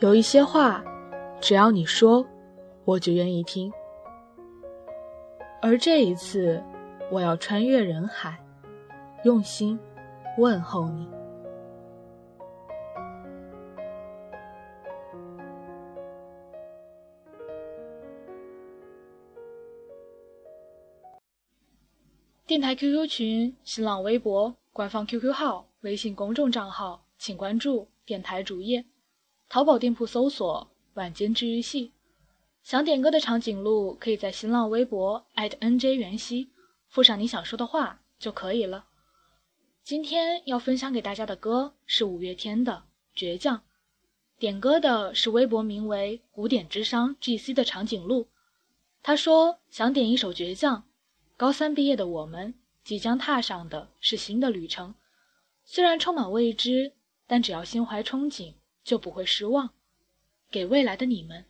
[0.00, 0.82] 有一些话，
[1.42, 2.26] 只要你说，
[2.86, 3.70] 我就愿意听。
[5.60, 6.62] 而这一次，
[7.10, 8.42] 我要穿越人海，
[9.24, 9.78] 用心
[10.38, 11.06] 问候你。
[22.46, 28.82] 电台 QQ 群、新浪微博、官方 QQ 号、微信公众账号，请关注电台主页。
[29.52, 31.90] 淘宝店铺搜索“晚间治愈系”。
[32.62, 36.50] 想点歌的长颈鹿可以在新浪微博 @NJ 袁熙
[36.86, 38.86] 附上你想说的话就可以了。
[39.82, 42.84] 今天要分享给大家的歌是五月天的
[43.18, 43.56] 《倔强》。
[44.38, 48.28] 点歌的是微博名为“古典之商 GC” 的长颈鹿，
[49.02, 50.76] 他说想点一首《倔强》。
[51.36, 52.54] 高三毕业的我们，
[52.84, 54.94] 即将踏上的是新的旅程。
[55.64, 56.92] 虽然充满未知，
[57.26, 58.54] 但只要心怀憧憬，
[58.90, 59.70] 就不会失望。
[60.50, 61.44] 给未来的你们。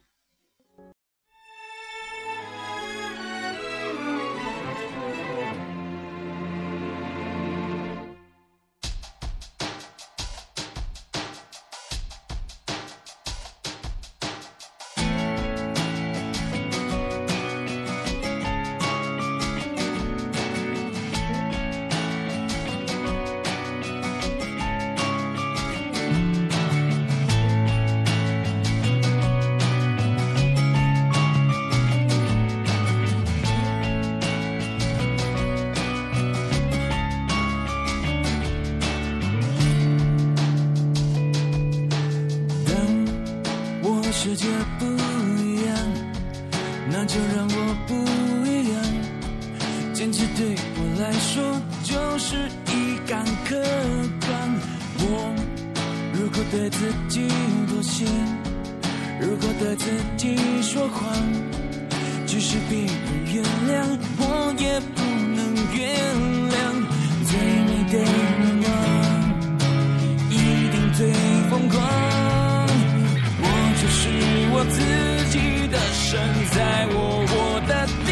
[76.10, 76.18] 生，
[76.50, 78.10] 在我活的地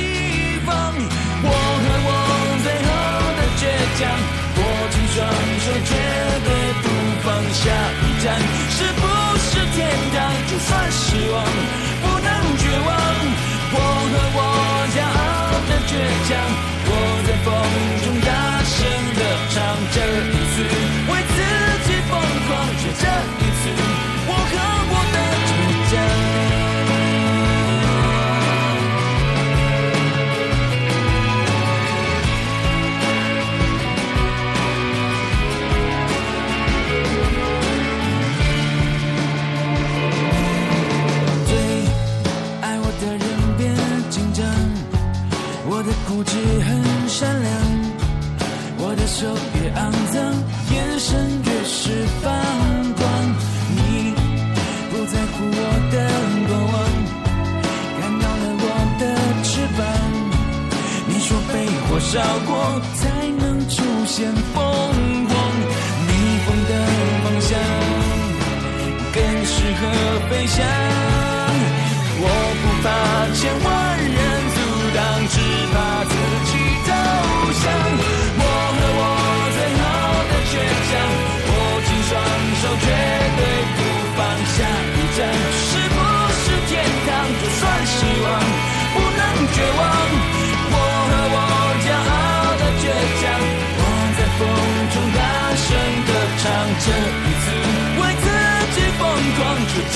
[0.62, 0.70] 方。
[1.42, 2.10] 我和我
[2.62, 2.88] 最后
[3.34, 3.62] 的倔
[3.98, 4.06] 强，
[4.54, 4.60] 握
[4.94, 5.19] 紧双
[5.64, 5.91] 手，绝
[6.47, 6.48] 对
[6.78, 6.87] 不
[7.26, 7.26] 放。
[7.58, 7.66] 下
[7.98, 8.38] 一站
[8.70, 9.03] 是不
[9.50, 9.76] 是天
[10.14, 10.16] 堂？
[10.47, 11.42] 就算失望，
[12.03, 12.31] 不能
[12.62, 12.88] 绝望。
[13.75, 13.76] 我
[14.10, 14.41] 和我
[14.94, 15.98] 骄傲的倔
[16.28, 16.31] 强，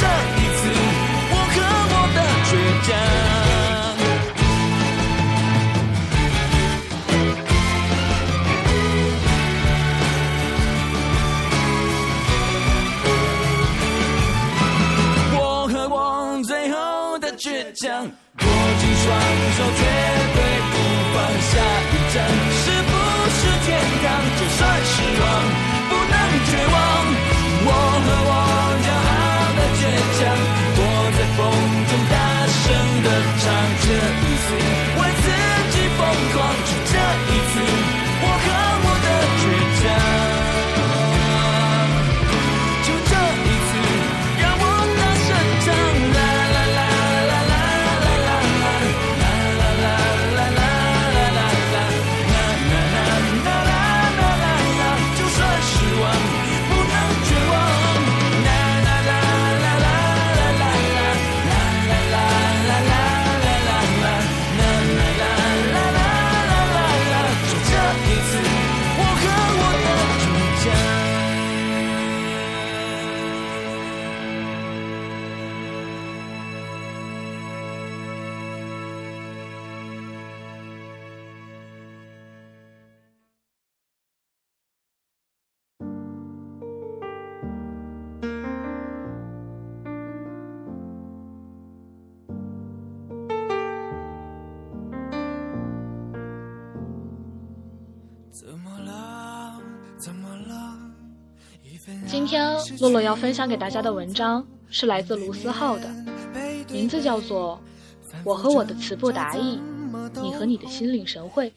[0.02, 0.60] 这一次
[1.30, 1.56] 我和
[1.92, 2.18] 我的
[2.48, 2.50] 倔
[2.88, 2.90] 强
[15.38, 15.38] 我
[15.68, 15.96] 和我
[16.42, 16.76] 最后
[17.20, 18.46] 的倔强握
[18.80, 19.08] 紧双
[19.56, 20.01] 手绝
[33.12, 33.72] 声的唱。
[33.82, 34.81] 这一次
[102.22, 105.90] 今天洛洛要分享给大家的文章是来自卢思浩的，
[106.70, 107.58] 名字叫做
[108.24, 109.58] 《我和我的词不达意，
[110.22, 111.52] 你和你的心领神会》。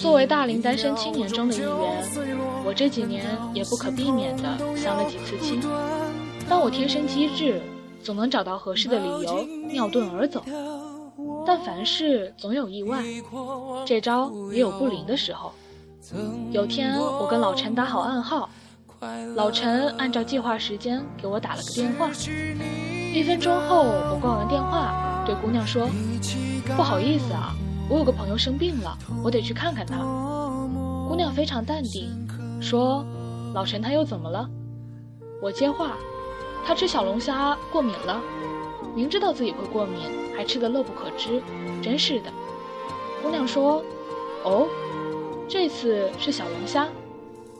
[0.00, 5.60] 作为大龄单身青年中的一员，我这几年也不可避免地相了几次亲。
[6.48, 7.60] 但我天生机智，
[8.02, 10.42] 总能找到合适的理由，尿遁而走。
[11.44, 13.04] 但凡事总有意外，
[13.84, 15.52] 这招也有不灵的时候。
[16.50, 18.48] 有天我跟老陈打好暗号，
[19.36, 22.10] 老陈按照计划时间给我打了个电话。
[23.14, 25.88] 一分钟后，我挂完电话，对姑娘说
[26.76, 27.54] ：“不好意思啊。”
[27.88, 29.98] 我有个朋友生病了，我得去看看他。
[31.08, 32.26] 姑娘非常淡定，
[32.60, 33.04] 说
[33.54, 34.48] ：“老陈他又怎么了？”
[35.42, 35.96] 我接话
[36.64, 38.20] ：“他吃小龙虾过敏了，
[38.94, 40.00] 明知道自己会过敏，
[40.36, 41.42] 还吃得乐不可支，
[41.82, 42.30] 真是的。”
[43.22, 43.84] 姑娘说
[44.44, 44.66] ：“哦，
[45.52, 46.88] 这次是小龙虾，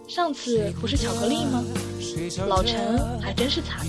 [0.08, 1.62] 上次不是巧克力吗？”
[2.48, 3.86] 老陈还真是惨。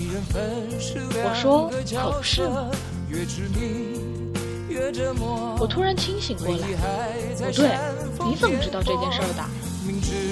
[1.23, 2.69] 我说：“可不是吗？”
[5.57, 6.67] 我突然清醒过来，
[7.37, 7.77] 不对，
[8.27, 9.43] 你怎么知道这件事儿的？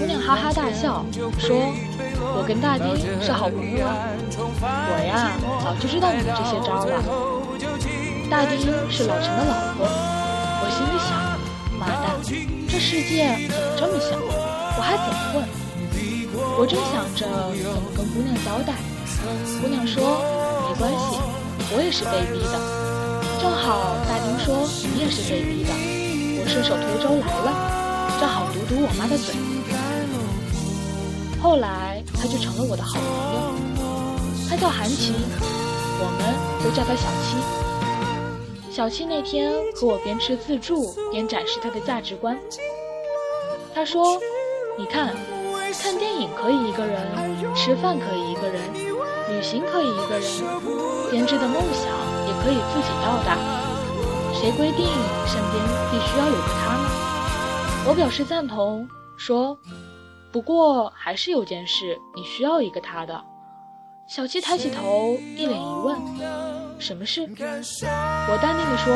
[0.02, 1.06] 姑娘哈哈大笑，
[1.40, 1.72] 说
[2.20, 2.94] ：“我跟大丁
[3.24, 4.10] 是好朋友啊，
[4.62, 7.02] 我呀早就知道你的这些招了。”
[8.30, 8.60] 大丁
[8.90, 9.88] 是老陈的老婆，
[12.70, 14.18] 这世界怎么这么小？
[14.78, 15.44] 我还怎么混？
[16.58, 17.28] 我正想着
[17.62, 18.74] 怎么跟姑娘交代，
[19.62, 20.22] 姑娘说
[20.72, 21.20] ：“没关系，
[21.76, 22.56] 我也是被逼的。”
[23.42, 25.72] 正好大丁说你也是被逼的，
[26.40, 27.50] 我顺手推舟来了，
[28.20, 29.36] 正好堵堵我妈的嘴。
[31.42, 33.04] 后来他就成了我的好朋
[33.36, 33.42] 友，
[34.50, 35.14] 他叫韩琪，
[36.00, 36.22] 我们
[36.64, 37.61] 都叫他小七。
[38.82, 42.36] 小七那天和我边吃自助边展示他的价值观。
[43.76, 44.20] 他说
[44.76, 45.16] ：“你看，
[45.84, 47.00] 看电影可以一个人，
[47.54, 50.24] 吃饭可以一个人，旅行可以一个人，
[51.12, 51.86] 编织的梦想
[52.26, 53.38] 也。”可以自己到达，
[54.34, 54.88] 谁规定
[55.28, 56.90] 身边必须要有个他呢？
[57.88, 59.56] 我表示赞同，说，
[60.32, 63.24] 不过还是有件事你需要一个他的。
[64.08, 65.96] 小七抬起头，一脸疑问：
[66.82, 67.22] 什么事？
[67.22, 68.92] 我淡定地说：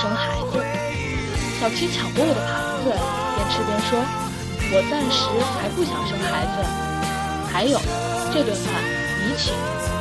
[0.00, 0.62] 生孩子。
[1.60, 2.54] 小七抢过我的盘
[2.84, 2.86] 子，
[3.36, 3.98] 边吃边说：
[4.72, 5.26] 我暂时
[5.58, 6.62] 还不想生孩子。
[7.52, 7.80] 还有，
[8.32, 8.72] 这顿饭
[9.26, 9.99] 你请。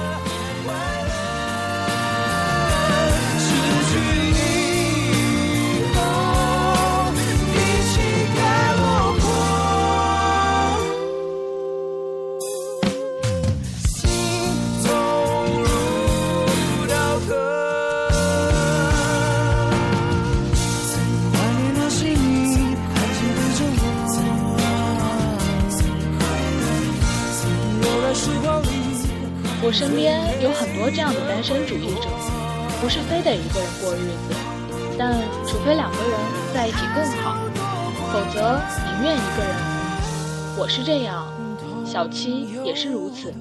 [31.49, 32.07] 身主义者，
[32.79, 34.35] 不是非得一个人过日子，
[34.99, 36.13] 但除非两个人
[36.53, 37.39] 在一起更好，
[38.13, 39.55] 否则宁愿一个人。
[40.59, 41.25] 我是这样，
[41.83, 43.33] 小七也是如此。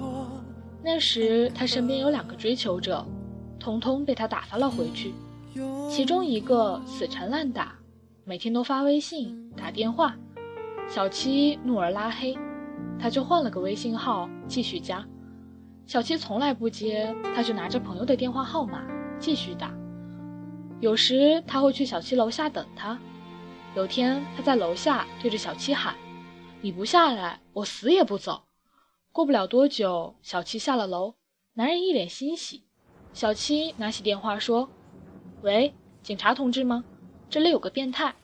[0.83, 3.05] 那时他身边有两个追求者，
[3.61, 5.13] 通通被他打发了回去，
[5.91, 7.75] 其中一个死缠烂打，
[8.25, 10.17] 每天都发微信打电话，
[10.89, 12.35] 小七怒而拉黑，
[12.99, 15.05] 他就换了个微信号继续加。
[15.89, 18.87] 小七从来不接，他就拿着朋友的电话号码
[19.19, 19.73] 继续打。
[20.81, 23.01] 有时他会去小七楼下等他。
[23.75, 25.97] 有天他在楼下对着小七喊
[26.61, 28.43] ：“你不下来，我死也不走。”
[29.13, 31.15] 过不了多久，小七下了楼，
[31.55, 32.65] 男人一脸欣喜。
[33.15, 34.69] 小七拿起电话说
[35.41, 36.85] ：“喂，警察同志吗？
[37.31, 38.15] 这里有个变态。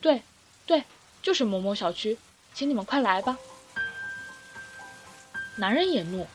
[0.00, 0.22] 对，
[0.64, 0.84] 对，
[1.20, 2.16] 就是某某小区，
[2.54, 3.36] 请你们快来吧。”
[5.58, 6.26] 男人也怒。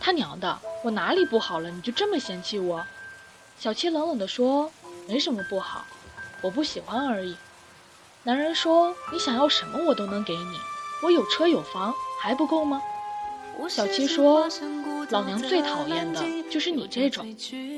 [0.00, 1.70] 他娘的，我哪里不好了？
[1.70, 2.82] 你就这么嫌弃我？
[3.58, 4.72] 小七冷冷地说
[5.06, 5.84] ：“没什么不好，
[6.40, 7.36] 我不喜欢而已。”
[8.24, 10.56] 男人说：“你想要什么，我都能给你。
[11.02, 12.80] 我有车有房，还不够吗？”
[13.68, 14.48] 小七说
[15.10, 17.26] ：“老娘最讨厌的就是你这种，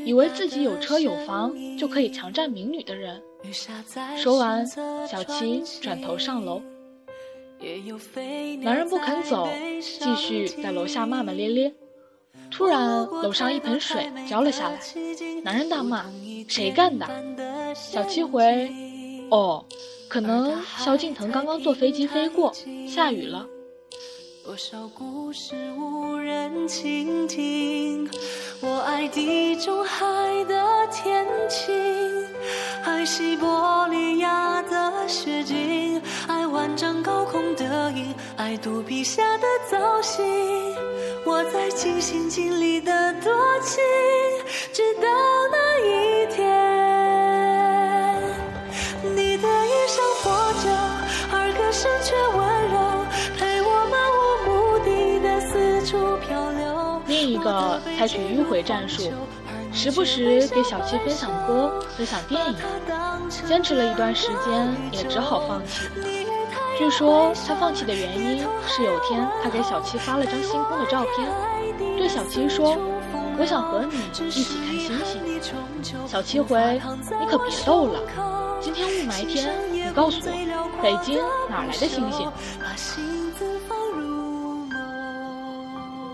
[0.06, 3.20] 以为自己有车有房就可以强占民女的人。”
[4.16, 4.64] 说完，
[5.08, 6.62] 小七转头上楼。
[8.62, 9.48] 男人不肯走，
[9.80, 11.74] 继续在楼下骂骂咧咧。
[12.52, 14.78] 突然，楼上一盆水浇了下来，
[15.42, 16.04] 男人大骂
[16.46, 17.06] ：“谁干的？”
[17.74, 18.70] 小七回
[19.30, 19.64] ：“哦，
[20.08, 22.52] 可能萧敬腾刚刚坐飞机飞过，
[22.86, 23.46] 下雨了。”
[24.44, 28.10] 多少故事无人倾听，
[28.60, 30.04] 我爱地中海
[30.44, 31.72] 的天晴，
[32.84, 37.90] 爱西伯利亚的雪景，爱万丈高空的。
[37.92, 40.24] 影，爱杜比下的造型。
[41.52, 43.30] 我在尽心尽力的多
[43.60, 43.82] 情，
[44.72, 45.02] 直到
[45.50, 46.48] 那一天，
[49.02, 50.32] 你的衣裳破
[50.62, 50.70] 旧，
[51.30, 52.40] 而歌声却温
[52.70, 53.04] 柔，
[53.38, 57.02] 陪我漫无目的的四处漂流。
[57.06, 59.12] 另一个采取迂回战术，
[59.74, 62.56] 时不时给小七分享歌、分享电影，
[63.46, 65.82] 坚持了一段时间，也只好放弃。
[66.82, 71.30] 据说他放弃的原因是有天他给小七发了张星空的照片，
[71.96, 72.76] 对小七说
[73.38, 75.40] ：“我想和你一起看星星。”
[76.08, 76.80] 小七回
[77.20, 78.00] ：“你可别逗了，
[78.60, 80.32] 今天雾霾天，你告诉我，
[80.82, 82.28] 北京哪来的星星？”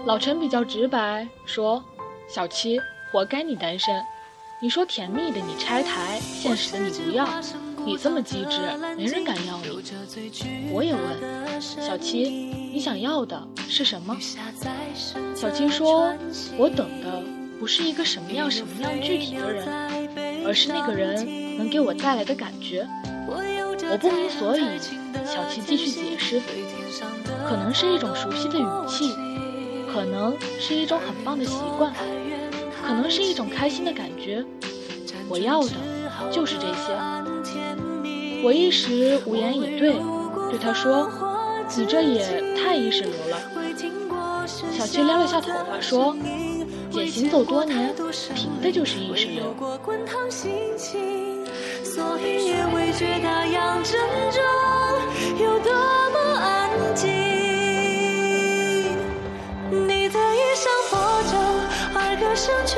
[0.05, 1.83] 老陈比较直白说
[2.29, 2.79] ：“小七，
[3.11, 4.05] 活该你单身。
[4.61, 7.27] 你说甜蜜的你拆台，现实的你不要。
[7.89, 8.61] 你这么机智，
[8.97, 9.69] 没人敢要你。”
[10.71, 12.25] 我也问小七
[12.73, 14.15] ：“你想要的是什么？”
[15.35, 16.15] 小七说
[16.59, 17.23] ：“我等的
[17.59, 19.67] 不是一个什么样什么样具体的人，
[20.47, 22.87] 而是那个人能给我带来的感觉。”
[23.91, 24.79] 我不明所以，
[25.25, 26.43] 小七继续解释
[27.49, 29.15] ：“可能是一种熟悉的语气。”
[29.91, 31.91] 可能是一种很棒的习惯，
[32.87, 34.45] 可能是一种开心的感觉。
[35.31, 35.71] 我要的
[36.31, 37.18] 就是这些。
[38.43, 39.95] 我一时无言以对，
[40.51, 41.11] 对他说
[41.77, 43.41] ：“你这也太意识流了。”
[44.47, 46.17] 小七撩了下头发说
[46.91, 47.95] ：“姐行走多年，
[48.35, 49.55] 凭的就是意识流。”
[62.37, 62.77] 声却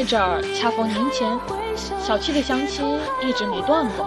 [0.00, 1.36] 那阵儿恰逢年前，
[2.00, 4.06] 小七的相亲一直没断过。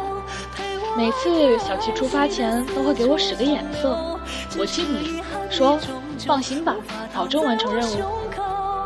[0.95, 4.17] 每次小七出发前都会给我使个眼色，
[4.57, 5.77] 我敬礼说
[6.25, 6.77] ：“放心吧，
[7.13, 8.05] 保证完成任务。”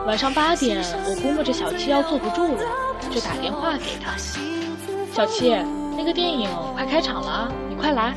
[0.07, 2.63] 晚上八点，我估摸着小七要坐不住了，
[3.11, 4.17] 就打电话给他。
[5.13, 5.55] 小七，
[5.95, 8.15] 那个电影快开场了，你快来。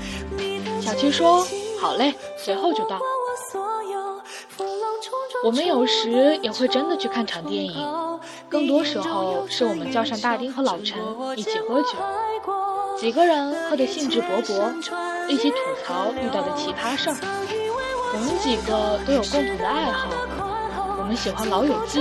[0.81, 1.47] 小七说
[1.79, 2.99] ：“好嘞，随后就到。”
[5.45, 7.87] 我们有时也会真的去看场电影，
[8.49, 10.99] 更多时候是我们叫上大丁和老陈
[11.37, 11.89] 一起喝酒，
[12.99, 17.17] 几个人喝得兴致勃勃，一起吐槽遇到的奇葩事儿。
[18.15, 20.09] 我们几个都有共同的爱好。
[20.99, 22.01] 我们喜欢《老友记》，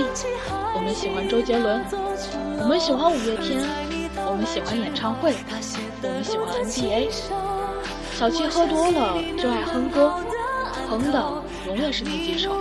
[0.73, 1.83] 我们喜欢周杰伦，
[2.61, 3.61] 我们喜欢五月天，
[4.25, 5.33] 我们喜欢演唱会，
[6.01, 7.09] 我们喜欢 NBA。
[8.17, 10.13] 小七喝多了就爱哼歌，
[10.89, 12.55] 哼的永远是那几首。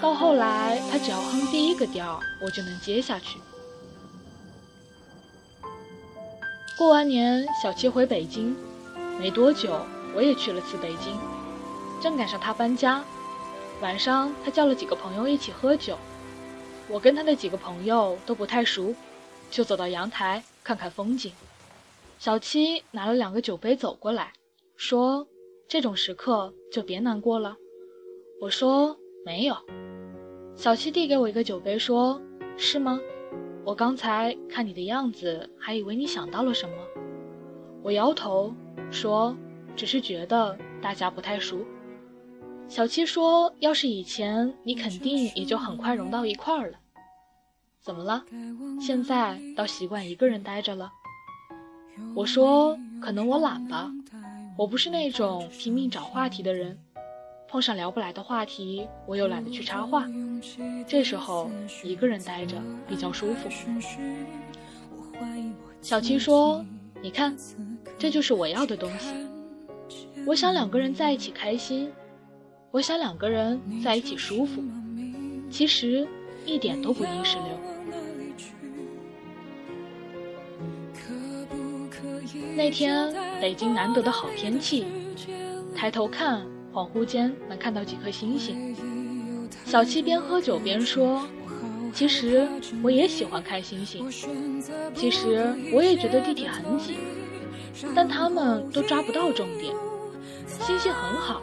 [0.00, 3.38] 到后来，他只要哼第一个调，我就能接下去。
[6.78, 8.56] 过完年，小七回北京，
[9.18, 11.18] 没多久，我也去了次北京，
[12.00, 13.04] 正赶上他搬家。
[13.82, 15.98] 晚上，他叫了几个朋友一起喝酒。
[16.88, 18.94] 我跟他的几个朋友都不太熟，
[19.50, 21.32] 就走到阳台看看风景。
[22.20, 24.32] 小七拿了两个酒杯走过来，
[24.76, 25.26] 说
[25.68, 27.56] ：“这种时刻就别难过了。”
[28.40, 28.96] 我说
[29.28, 29.54] ：“没有。”
[30.56, 32.18] 小七递给我一个酒杯，说
[32.56, 32.98] ：“是吗？
[33.62, 36.74] 我刚才看你的样子，还以为你想到了什么。”
[37.84, 38.54] 我摇头
[38.90, 39.36] 说
[39.76, 41.58] ：“只是觉得大家不太熟。”
[42.66, 46.78] 小七说：“要是以前，你肯定也就很快融到一块儿了。
[47.80, 48.24] 怎么了？
[48.80, 50.90] 现在倒习惯一个人待着了？”
[52.16, 53.90] 我说：“可能我懒吧，
[54.56, 56.78] 我不是那种拼命找话题的人。
[57.48, 60.06] 碰上聊不来的话题，我又懒得去插话。
[60.86, 61.50] 这时候
[61.82, 63.48] 一个人待着比较舒服。”
[65.80, 66.64] 小七说
[67.00, 67.34] ：“你看，
[67.98, 69.14] 这就是我要的东西。
[70.26, 71.90] 我想两个人在一起开心。”
[72.70, 74.62] 我想两个人在一起舒服，
[75.50, 76.06] 其实
[76.44, 77.46] 一点都不意识流。
[82.54, 84.84] 那天北京难得的好天气，
[85.74, 86.46] 抬头看，
[86.78, 88.76] 恍惚间能看到几颗星星。
[89.64, 91.26] 小七边喝酒边说
[91.92, 92.46] ：“其实
[92.84, 94.08] 我也喜欢看星星，
[94.94, 96.96] 其实我也觉得地铁很挤，
[97.96, 99.74] 但他们都抓不到重点。
[100.46, 101.42] 星星很好。”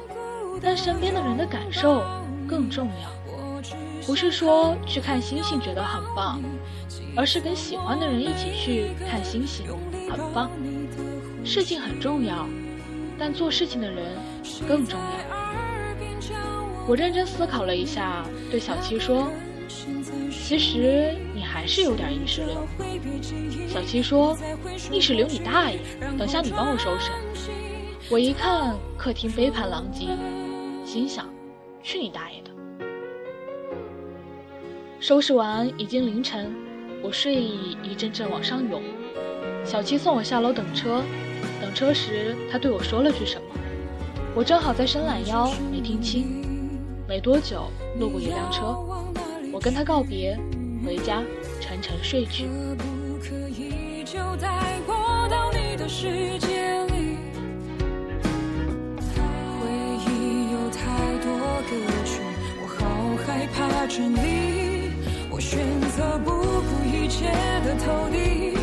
[0.64, 2.02] 但身边的人的感受
[2.48, 3.12] 更重要，
[4.08, 6.42] 不是说去看星星觉得很棒，
[7.14, 9.66] 而是跟喜欢的人一起去看星星，
[10.10, 10.50] 很棒。
[11.44, 12.48] 事情很重要，
[13.20, 14.06] 但做事情的人
[14.68, 15.06] 更重要。
[16.88, 19.32] 我认真思考了一下，对小七说
[20.30, 22.68] ：“其实你还是有点意识流。”
[23.68, 24.38] 小七说
[24.92, 25.80] ：“意识流你大爷！
[26.18, 27.12] 等下你帮我收拾。”
[28.10, 30.10] 我一看客厅杯盘狼藉，
[30.86, 31.28] 心想
[31.82, 32.52] ：“去你大爷的！”
[35.00, 36.54] 收拾完已经凌晨，
[37.02, 38.84] 我睡意一阵阵往上涌。
[39.64, 41.02] 小七送我下楼等车，
[41.60, 43.48] 等车时他对我说了句什么，
[44.36, 46.44] 我正好在伸懒腰，没听清。
[47.08, 48.78] 没多久，路过一辆车，
[49.54, 50.38] 我跟他告别，
[50.86, 51.24] 回家
[51.62, 52.50] 沉沉睡去。
[63.54, 64.90] 怕沉溺，
[65.30, 67.32] 我选择不顾一切
[67.64, 68.55] 的逃离，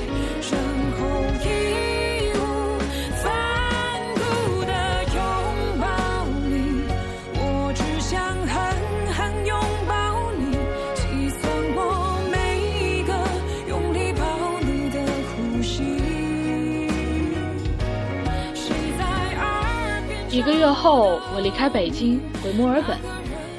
[20.63, 22.97] 月后，我离开北京回墨尔本，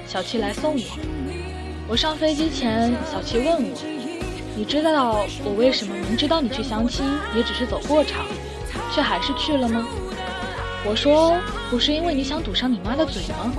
[0.07, 0.81] 小七来送我。
[1.85, 3.77] 我上飞机前，小七问我
[4.55, 8.25] ：“你知道我为什么明知道你去相亲也只是走过场，
[8.89, 9.85] 却还是去了吗？”
[10.87, 11.35] 我说
[11.69, 13.51] ：“不是因为你想堵上你妈的嘴吗？”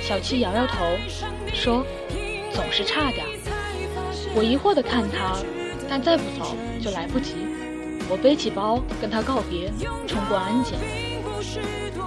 [0.00, 0.86] 小七摇摇头，
[1.52, 1.84] 说
[2.54, 3.26] ：“总是差点。”
[4.34, 5.36] 我疑惑地看他，
[5.86, 7.34] 但再不走就来不及。
[8.08, 9.70] 我背起包跟他告别，
[10.06, 10.78] 冲过安检。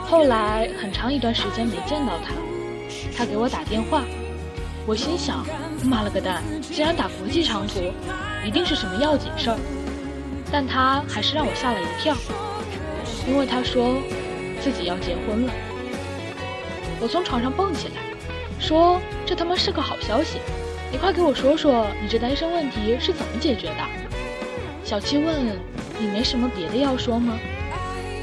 [0.10, 2.34] 后来很长一段时间没见到他，
[3.16, 4.04] 他给我打电话。
[4.86, 5.46] 我心想，
[5.84, 7.92] 妈了个蛋，竟然打国际长途，
[8.46, 9.58] 一定是什么要紧事儿。
[10.50, 12.16] 但他还是让我吓了一跳，
[13.28, 13.98] 因为他说
[14.62, 15.52] 自己要结婚了。
[17.02, 17.96] 我从床上蹦起来，
[18.62, 20.40] 说这他妈是个好消息，
[20.90, 23.84] 你快给我说说你这单身问题是怎么解决的。
[24.86, 25.60] 小七问，
[26.00, 27.38] 你没什么别的要说吗？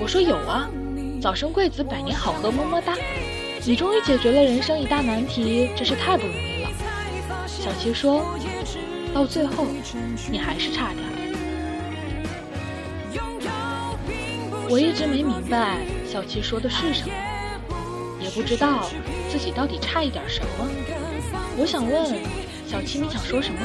[0.00, 0.66] 我说有啊，
[1.24, 2.94] 早生贵子，百年好合，么么哒。
[3.64, 6.68] 你终于解决了人生一大难题，真是太不容易了。
[7.46, 8.26] 小七说
[9.14, 9.66] ：“到最后，
[10.30, 11.02] 你还是差点。”
[14.68, 17.14] 我一直没明白小七说的是什么，
[18.20, 18.86] 也不知道
[19.30, 20.68] 自己到底差一点什么。
[21.56, 22.04] 我想问
[22.66, 23.60] 小七你想说什么，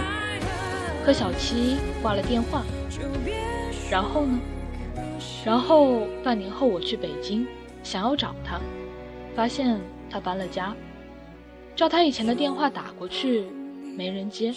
[1.05, 2.63] 可小七挂了电话。
[3.91, 4.39] 然后呢？
[5.49, 7.47] 然后半年后我去北京，
[7.81, 8.61] 想要找他，
[9.33, 10.75] 发现他搬了家，
[11.75, 13.49] 照他以前的电话打过去。
[13.97, 14.53] 没人接，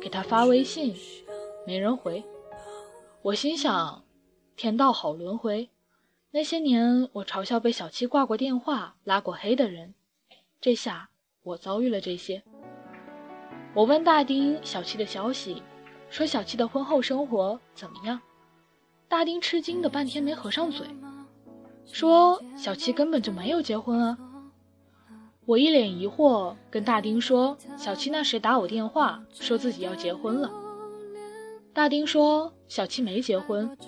[0.00, 0.92] 给他发微信，
[1.64, 2.24] 没人回。
[3.22, 4.02] 我心想，
[4.56, 5.70] 天道好轮回。
[6.32, 9.94] 那些年，我嘲笑被小七挂过电话、拉过黑的人，
[10.60, 11.10] 这下
[11.44, 12.42] 我遭遇了这些。
[13.72, 15.62] 我问大丁小七的消息，
[16.10, 18.20] 说小七的婚后生活怎么样？
[19.08, 20.86] 大丁吃惊的半天没合上嘴，
[21.86, 24.18] 说小七根本就没有结婚啊。
[25.44, 30.50] 我一脸疑惑，跟大丁说：“小七那时打我电话，说自己要结婚了。”
[31.72, 33.78] 大丁说：“小七没结婚，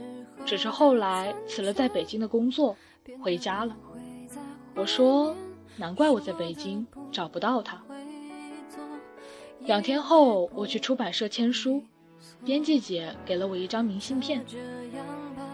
[0.47, 2.77] 只是后来辞了在北京的工作，
[3.21, 3.77] 回家了。”
[4.77, 5.35] 我说
[5.77, 7.83] ：“难怪我在北京找不到他。”
[9.67, 11.83] 两天后，我去出版社签书，
[12.45, 14.45] 编辑姐给了我一张明信片。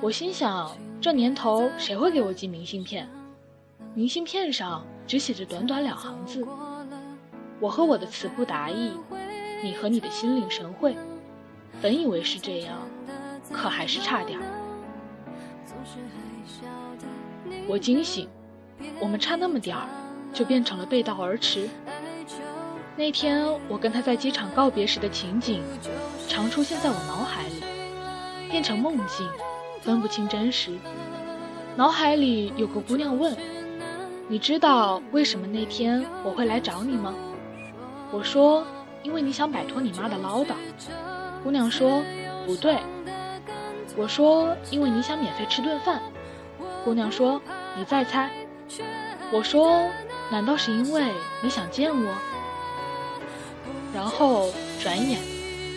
[0.00, 3.08] 我心想：这年头谁会给我寄明信片？
[3.94, 4.84] 明信片上。
[5.06, 6.42] 只写着短短两行字
[7.60, 8.90] ：“我和我的词不达意，
[9.62, 10.96] 你和你的心领神会。”
[11.82, 12.78] 本以为是这样，
[13.52, 14.40] 可还是差点。
[17.68, 18.26] 我惊醒，
[18.98, 19.86] 我们差那么点儿，
[20.32, 21.68] 就变成了背道而驰。
[22.96, 25.62] 那天我跟他在机场告别时的情景，
[26.28, 27.62] 常出现在我脑海里，
[28.50, 29.28] 变成梦境，
[29.82, 30.72] 分不清真实。
[31.76, 33.36] 脑海里有个姑娘问。
[34.26, 37.14] 你知道为什么那天我会来找你吗？
[38.10, 38.64] 我说，
[39.02, 40.54] 因为你想摆脱你妈的唠叨。
[41.42, 42.02] 姑娘说，
[42.46, 42.78] 不对。
[43.96, 46.00] 我说，因为你想免费吃顿饭。
[46.84, 47.40] 姑娘说，
[47.76, 48.30] 你再猜。
[49.30, 49.78] 我说，
[50.30, 51.04] 难道是因为
[51.42, 52.14] 你想见我？
[53.92, 54.50] 然后
[54.82, 55.20] 转眼，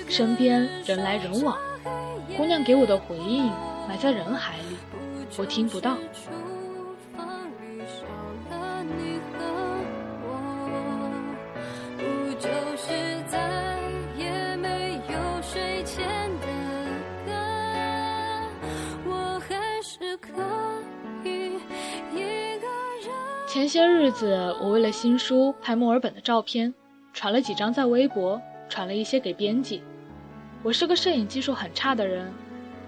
[0.09, 1.57] 身边人来人往，
[2.35, 3.45] 姑娘给我的回应
[3.87, 4.77] 埋在人海里，
[5.37, 5.97] 我听不到。
[23.47, 26.73] 前些日子，我为了新书拍墨尔本的照片，
[27.11, 28.39] 传了几张在微博，
[28.69, 29.81] 传了一些给编辑。
[30.63, 32.31] 我是个摄影技术很差的人，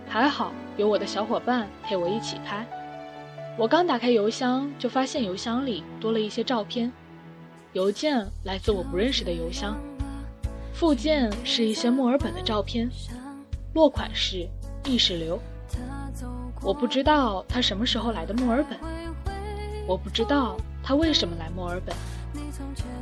[0.08, 2.66] 还好有我的小伙伴陪我一起拍。
[3.58, 6.92] 我刚打开邮箱，就发现邮箱里多了一些照片，
[7.74, 9.78] 邮件来自我不认识的邮箱，
[10.74, 12.90] 附件是一些墨尔本的照片，
[13.76, 14.48] 落款是
[14.86, 15.40] 意识流。
[16.62, 18.78] 我不知道他什么时候来的墨尔本，
[19.88, 21.96] 我不知道他为什么来墨尔本。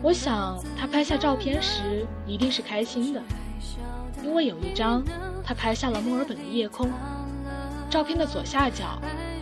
[0.03, 3.21] 我想他拍下照片时一定是开心的。
[4.23, 5.03] 因为有一张，
[5.43, 6.89] 他拍下了墨尔本的夜空。
[7.89, 8.99] 照片的左下角，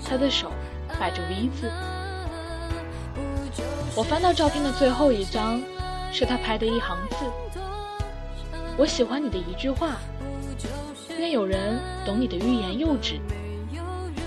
[0.07, 0.51] 他的手
[0.99, 1.71] 摆着 V 字。
[3.95, 5.61] 我翻到照片的最后一张，
[6.11, 7.15] 是他拍的一行字
[8.77, 9.95] ：“我喜欢你的一句话，
[11.17, 13.19] 愿有人懂你的欲言又止。”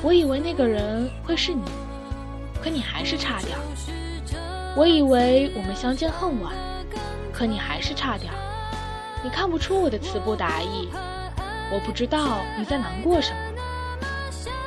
[0.03, 1.63] 我以为那个人会是你，
[2.63, 3.59] 可你还是差点。
[4.77, 6.55] 我以为我们相见恨晚，
[7.33, 8.33] 可你还是差点。
[9.23, 10.89] 你看不出我的词不达意，
[11.73, 13.39] 我不知道你在难过什么。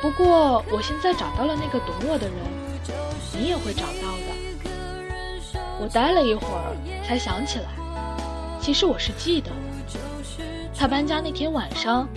[0.00, 2.36] 不过我现在找到了那个懂我的人，
[3.32, 5.58] 你也会找到的。
[5.80, 7.66] 我呆了一会儿，才想起来，
[8.60, 9.56] 其实我是记得的。
[10.76, 12.08] 他搬家那天晚上，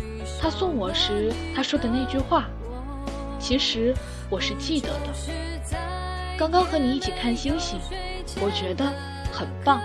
[0.42, 2.46] 他送我时他说的那句话，
[3.40, 3.94] 其实
[4.30, 5.78] 我是记得的。
[6.38, 7.80] 刚刚和你一起看星星，
[8.42, 8.86] 我觉得
[9.32, 9.80] 很棒。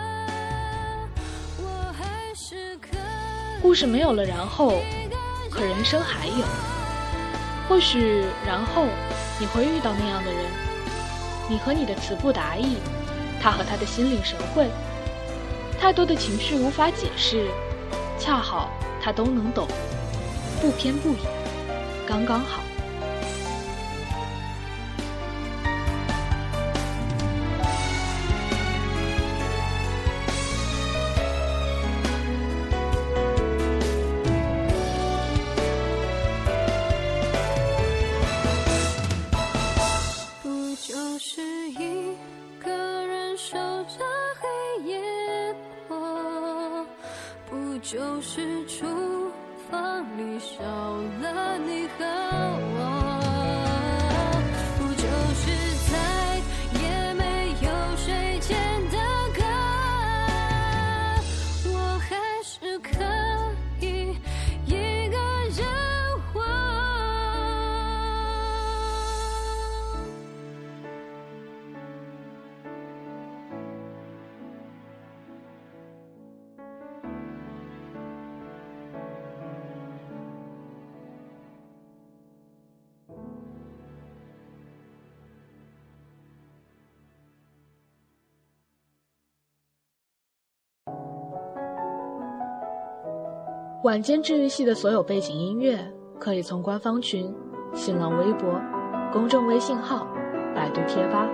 [3.62, 4.80] 故事没有了，然后，
[5.50, 6.44] 可人生还有。
[7.68, 8.86] 或许，然后
[9.38, 10.44] 你会遇到那样的人，
[11.48, 12.76] 你和你的词不达意，
[13.40, 14.68] 他和他的心领神会，
[15.78, 17.48] 太多的情绪无法解释，
[18.18, 18.70] 恰好
[19.02, 19.68] 他都能懂，
[20.60, 21.18] 不偏不倚，
[22.08, 22.62] 刚刚好。
[93.82, 95.78] 晚间治愈系的所有背景音乐，
[96.18, 97.34] 可以从官方群、
[97.72, 98.60] 新浪微博、
[99.10, 100.06] 公众微信号、
[100.54, 101.26] 百度贴吧，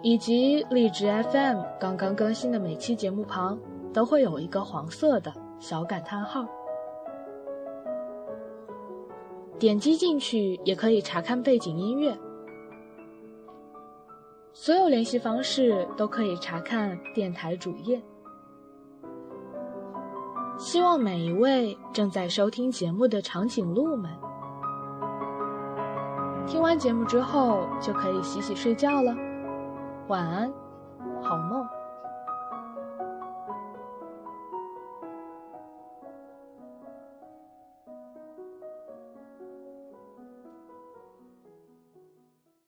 [0.00, 3.58] 以及荔枝 FM 刚刚更新的每期节目旁，
[3.92, 6.46] 都会有一个黄色的小感叹号，
[9.58, 12.16] 点击进去也可以查看背景音乐。
[14.54, 18.00] 所有联系方式都可以查看电台主页。
[20.58, 24.10] 希望每一位正在收听节目的长颈鹿们，
[26.48, 29.14] 听完节目之后就可以洗洗睡觉了。
[30.08, 30.52] 晚安，
[31.22, 31.77] 好梦。